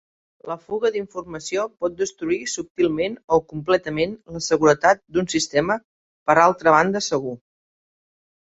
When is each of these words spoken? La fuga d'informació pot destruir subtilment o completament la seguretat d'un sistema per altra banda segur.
La 0.51 0.55
fuga 0.61 0.89
d'informació 0.93 1.65
pot 1.83 1.95
destruir 1.99 2.39
subtilment 2.53 3.19
o 3.37 3.39
completament 3.53 4.17
la 4.39 4.43
seguretat 4.47 5.05
d'un 5.19 5.31
sistema 5.37 5.79
per 6.31 6.41
altra 6.49 6.77
banda 6.81 7.07
segur. 7.13 7.39